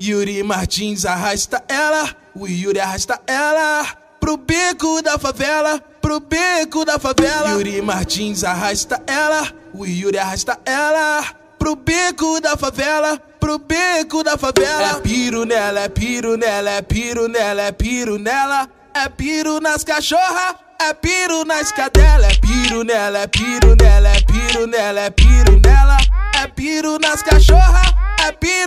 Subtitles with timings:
[0.00, 3.84] Yuri Martins arrasta ela, o Yuri arrasta ela
[4.20, 7.50] pro beco da favela, pro beco da favela.
[7.50, 11.24] Yuri Martins arrasta ela, o Yuri arrasta ela
[11.58, 14.98] pro beco da favela, pro beco da favela.
[14.98, 19.82] É piro nela, é piro nela, é piro nela, é piro nela, é piro nas
[19.82, 25.10] cachorra, é piro nas cadelas, é piro nela, é piro nela, é piro nela, é
[25.10, 25.96] piro nela,
[26.40, 27.82] é piro nas cachorra,
[28.26, 28.57] é piro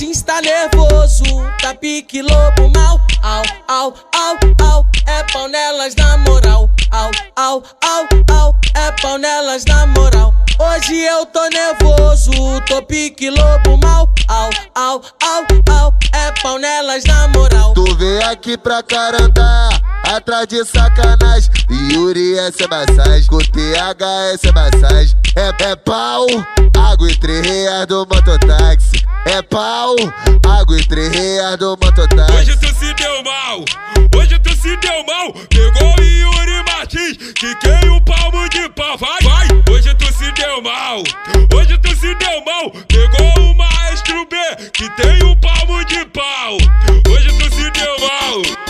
[0.00, 1.24] Martins tá nervoso,
[1.60, 7.62] tá pique lobo mal, au, au, au, au, é pau nelas na moral, au, au,
[7.84, 10.32] au, au, é pau nelas na moral.
[10.58, 12.32] Hoje eu tô nervoso,
[12.66, 14.08] tô pique lobo mal.
[14.28, 17.74] Au, au, au, au, é pau nelas na moral.
[17.74, 19.68] Tu vem aqui pra carandá,
[20.04, 21.50] atrás de sacanagem.
[21.92, 25.16] Yuri é massagem, com TH é massagem.
[25.36, 26.26] É, é pau,
[26.90, 28.99] água e três reais do mototáxi.
[29.26, 29.94] É pau,
[30.48, 32.32] água e três reais do mototáxi.
[32.32, 33.64] Hoje tu se deu mal,
[34.16, 35.32] hoje tu se deu mal.
[35.48, 38.96] Pegou o Yuri Martins, que quem o palmo de pau.
[38.96, 41.02] Vai, vai, hoje tu se deu mal,
[41.54, 42.70] hoje tu se deu mal.
[42.88, 44.36] Pegou o maestro B,
[44.72, 46.56] que tem o palmo de pau.
[47.08, 48.69] Hoje tu se deu mal.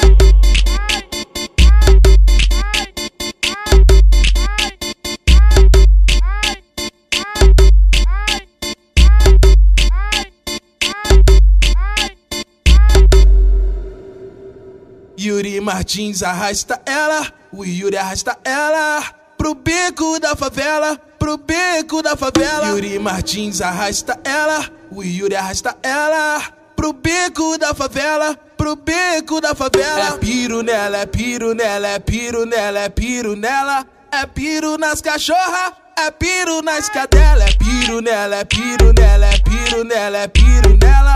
[15.23, 19.03] Yuri Martins arrasta ela, o Yuri arrasta ela
[19.37, 22.69] pro beco da favela, pro beco da favela.
[22.69, 26.41] Yuri Martins arrasta ela, o Yuri arrasta ela
[26.75, 30.15] pro beco da favela, pro beco da favela.
[30.15, 35.03] É piro nela, é piro nela, é piro nela, é piro nela, é piro nas
[35.03, 40.29] cachorra, é piro nas cadelas, é piro nela, é piro nela, é piro nela, é
[40.29, 41.15] piro nela,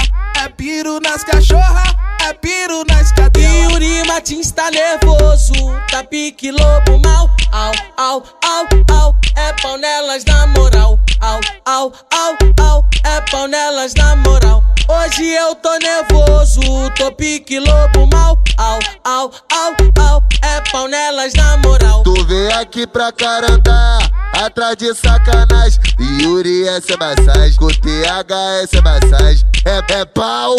[4.24, 5.52] Martins tá nervoso,
[5.90, 7.28] tá pique lobo mal.
[7.52, 10.98] Au, au, au, au, é pau nelas na moral.
[11.20, 14.62] Au, au, au, au, é pau nelas na moral.
[14.88, 18.38] Hoje eu tô nervoso, tô pique lobo mal.
[18.56, 22.02] Au, au, au, au, é pau nelas na moral.
[22.02, 23.98] Tu vem aqui pra carandá,
[24.42, 25.78] atrás de sacanagem.
[26.22, 28.32] Yuri é massagem, com TH
[28.72, 29.44] é massagem.
[29.66, 30.56] É, é pau,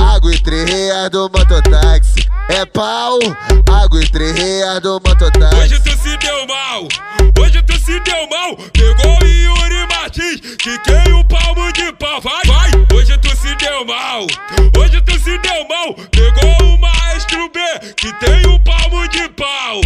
[0.00, 2.27] água e três reais do mototáxi.
[2.48, 3.18] É pau,
[3.70, 5.56] água e três reais do mototáxi.
[5.56, 6.88] Hoje tu se deu mal,
[7.40, 8.56] hoje tu se deu mal.
[8.72, 12.20] Pegou o Yuri Martins, que quem o palmo de pau.
[12.22, 14.26] Vai, vai, hoje tu se deu mal,
[14.78, 15.94] hoje tu se deu mal.
[16.10, 17.60] Pegou o maestro B,
[17.96, 19.80] que tem o palmo de pau.